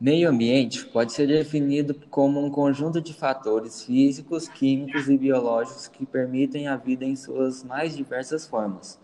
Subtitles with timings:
[0.00, 6.06] Meio ambiente pode ser definido como um conjunto de fatores físicos, químicos e biológicos que
[6.06, 8.96] permitem a vida em suas mais diversas formas.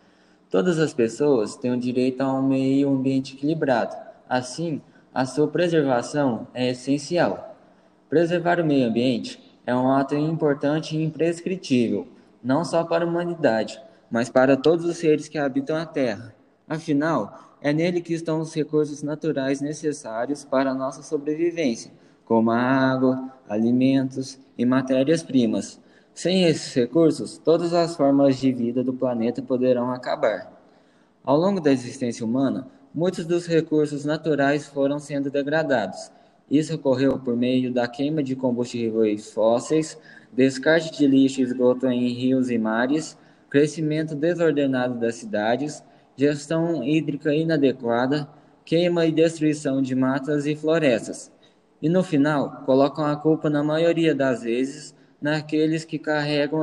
[0.48, 3.96] Todas as pessoas têm o direito a um meio ambiente equilibrado.
[4.28, 4.80] Assim,
[5.12, 7.56] a sua preservação é essencial.
[8.08, 12.06] Preservar o meio ambiente é um ato importante e imprescritível,
[12.40, 16.32] não só para a humanidade, mas para todos os seres que habitam a Terra.
[16.68, 21.90] Afinal, é nele que estão os recursos naturais necessários para a nossa sobrevivência,
[22.26, 25.80] como a água, alimentos e matérias-primas.
[26.12, 30.52] Sem esses recursos, todas as formas de vida do planeta poderão acabar.
[31.24, 36.12] Ao longo da existência humana, muitos dos recursos naturais foram sendo degradados.
[36.50, 39.98] Isso ocorreu por meio da queima de combustíveis fósseis,
[40.30, 43.16] descarte de lixo e esgoto em rios e mares,
[43.48, 45.82] crescimento desordenado das cidades,
[46.16, 48.28] gestão hídrica inadequada,
[48.64, 51.32] queima e destruição de matas e florestas.
[51.82, 56.62] E no final, colocam a culpa, na maioria das vezes, naqueles que carregam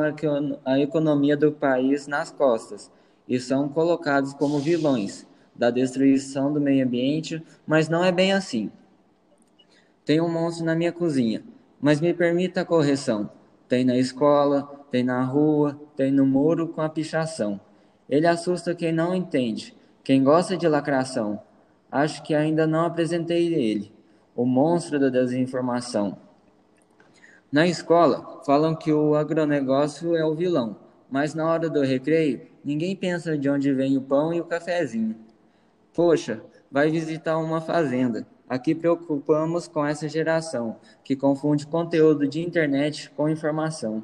[0.65, 2.91] a economia do país nas costas
[3.27, 8.71] e são colocados como vilões da destruição do meio ambiente, mas não é bem assim.
[10.05, 11.43] Tem um monstro na minha cozinha,
[11.79, 13.29] mas me permita a correção.
[13.67, 17.59] Tem na escola, tem na rua, tem no muro com a pichação.
[18.11, 19.73] Ele assusta quem não entende,
[20.03, 21.41] quem gosta de lacração.
[21.89, 23.89] Acho que ainda não apresentei ele,
[24.35, 26.17] o monstro da desinformação.
[27.49, 30.75] Na escola, falam que o agronegócio é o vilão,
[31.09, 35.15] mas na hora do recreio, ninguém pensa de onde vem o pão e o cafezinho.
[35.93, 38.27] Poxa, vai visitar uma fazenda.
[38.47, 44.03] Aqui preocupamos com essa geração, que confunde conteúdo de internet com informação.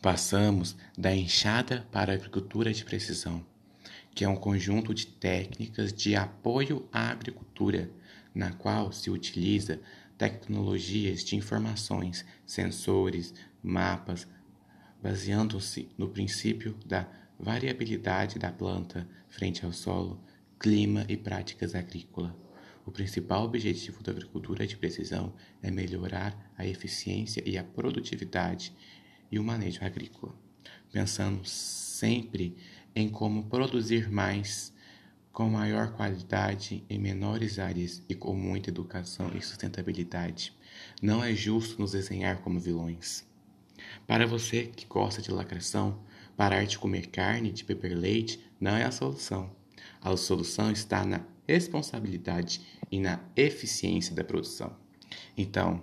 [0.00, 3.44] Passamos da enxada para a agricultura de precisão,
[4.14, 7.90] que é um conjunto de técnicas de apoio à agricultura,
[8.34, 9.80] na qual se utiliza
[10.18, 14.26] tecnologias de informações, sensores, mapas,
[15.02, 20.22] baseando-se no princípio da variabilidade da planta frente ao solo,
[20.58, 22.32] clima e práticas agrícolas.
[22.86, 28.72] O principal objetivo da agricultura de precisão é melhorar a eficiência e a produtividade
[29.34, 30.32] e o manejo agrícola,
[30.92, 32.56] pensando sempre
[32.94, 34.72] em como produzir mais
[35.32, 40.56] com maior qualidade em menores áreas e com muita educação e sustentabilidade.
[41.02, 43.26] Não é justo nos desenhar como vilões.
[44.06, 45.98] Para você que gosta de lacração,
[46.36, 49.50] parar de comer carne, de beber leite, não é a solução.
[50.00, 54.76] A solução está na responsabilidade e na eficiência da produção.
[55.36, 55.82] Então,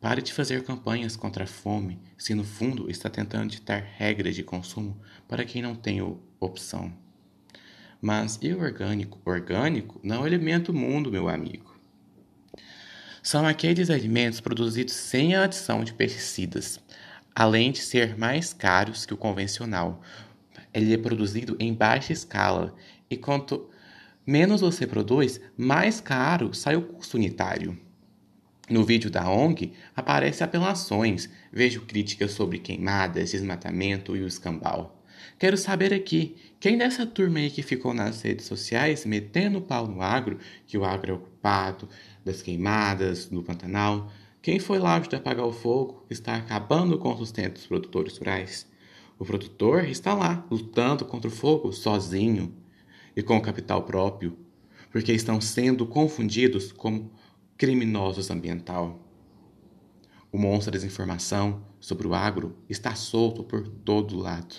[0.00, 4.42] Pare de fazer campanhas contra a fome se no fundo está tentando ditar regras de
[4.42, 6.00] consumo para quem não tem
[6.38, 6.92] opção.
[8.00, 9.18] Mas e o orgânico?
[9.24, 11.74] Orgânico não alimenta o mundo, meu amigo.
[13.22, 16.78] São aqueles alimentos produzidos sem a adição de pesticidas,
[17.34, 20.02] além de ser mais caros que o convencional.
[20.74, 22.74] Ele é produzido em baixa escala
[23.08, 23.70] e quanto
[24.26, 27.78] menos você produz, mais caro sai o custo unitário.
[28.68, 35.02] No vídeo da ONG aparecem apelações, vejo críticas sobre queimadas, desmatamento e o escambau.
[35.38, 39.86] Quero saber aqui, quem dessa turma aí que ficou nas redes sociais metendo o pau
[39.86, 41.88] no agro, que o agro é ocupado
[42.24, 44.10] das queimadas no Pantanal,
[44.40, 48.16] quem foi lá ajudar a apagar o fogo, está acabando com o sustento dos produtores
[48.16, 48.66] rurais?
[49.18, 52.54] O produtor está lá, lutando contra o fogo sozinho
[53.14, 54.38] e com capital próprio,
[54.90, 57.10] porque estão sendo confundidos como
[57.56, 59.00] criminosos ambiental.
[60.32, 64.56] O monstro da desinformação sobre o agro está solto por todo lado,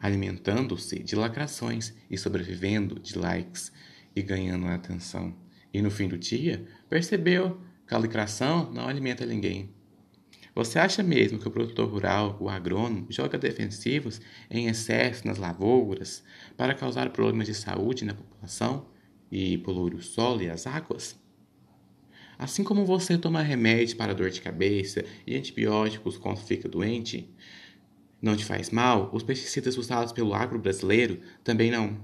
[0.00, 3.70] alimentando-se de lacrações e sobrevivendo de likes
[4.14, 5.36] e ganhando atenção.
[5.72, 9.70] E no fim do dia, percebeu que a lacração não alimenta ninguém.
[10.52, 14.20] Você acha mesmo que o produtor rural, o agrônomo, joga defensivos
[14.50, 16.24] em excesso nas lavouras
[16.56, 18.88] para causar problemas de saúde na população
[19.30, 21.25] e poluir o solo e as águas?
[22.38, 27.28] Assim como você toma remédio para dor de cabeça e antibióticos quando fica doente,
[28.20, 31.98] não te faz mal, os pesticidas usados pelo agro brasileiro também não.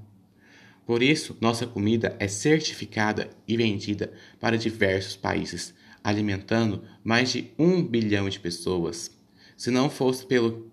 [0.87, 7.83] Por isso, nossa comida é certificada e vendida para diversos países, alimentando mais de um
[7.83, 9.11] bilhão de pessoas.
[9.57, 10.73] Se não fosse pelo,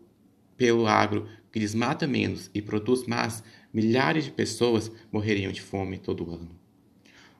[0.58, 6.32] pelo agro que desmata menos e produz mais, milhares de pessoas morreriam de fome todo
[6.32, 6.60] ano.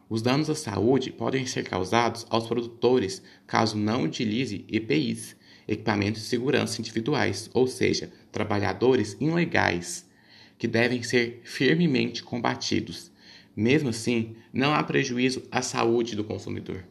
[0.10, 5.36] Os danos à saúde podem ser causados aos produtores caso não utilize EPIs,
[5.68, 10.10] equipamentos de segurança individuais, ou seja, trabalhadores ilegais,
[10.58, 13.12] que devem ser firmemente combatidos,
[13.60, 16.86] Mesmo assim, não há prejuízo à saúde do consumidor.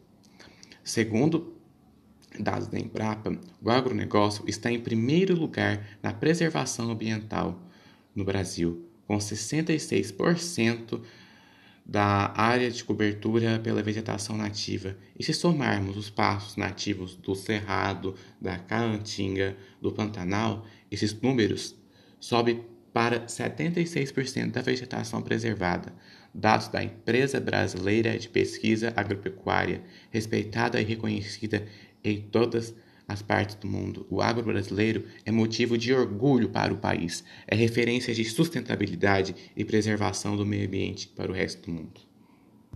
[0.85, 1.55] Segundo
[2.39, 7.59] dados da Embrapa, o agronegócio está em primeiro lugar na preservação ambiental
[8.15, 11.01] no Brasil, com 66%
[11.89, 14.95] da área de cobertura pela vegetação nativa.
[15.19, 21.75] E se somarmos os pastos nativos do Cerrado, da Caatinga, do Pantanal, esses números
[22.21, 22.63] sobem
[22.93, 25.95] para 76% da vegetação preservada,
[26.35, 31.67] dados da Empresa Brasileira de Pesquisa Agropecuária, respeitada e reconhecida
[32.05, 32.75] em todas
[33.09, 34.07] as partes do mundo.
[34.11, 39.65] O agro brasileiro é motivo de orgulho para o país, é referência de sustentabilidade e
[39.65, 42.08] preservação do meio ambiente para o resto do mundo.